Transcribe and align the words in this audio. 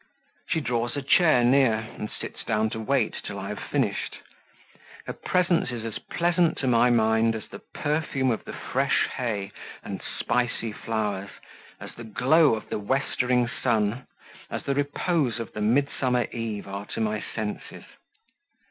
She 0.49 0.61
draws 0.61 0.97
a 0.97 1.03
chair 1.03 1.43
near, 1.43 1.75
and 1.75 2.09
sits 2.09 2.43
down 2.43 2.71
to 2.71 2.79
wait 2.79 3.17
till 3.21 3.37
I 3.37 3.49
have 3.49 3.59
finished; 3.59 4.17
her 5.05 5.13
presence 5.13 5.69
is 5.69 5.85
as 5.85 5.99
pleasant 5.99 6.57
to 6.57 6.67
my 6.67 6.89
mind 6.89 7.35
as 7.35 7.47
the 7.47 7.59
perfume 7.59 8.31
of 8.31 8.43
the 8.45 8.51
fresh 8.53 9.05
hay 9.15 9.51
and 9.83 10.01
spicy 10.19 10.71
flowers, 10.71 11.29
as 11.79 11.93
the 11.93 12.03
glow 12.03 12.55
of 12.55 12.67
the 12.69 12.79
westering 12.79 13.47
sun, 13.47 14.07
as 14.49 14.63
the 14.63 14.73
repose 14.73 15.39
of 15.39 15.53
the 15.53 15.61
midsummer 15.61 16.23
eve 16.31 16.67
are 16.67 16.87
to 16.87 16.99
my 16.99 17.23
senses. 17.35 17.83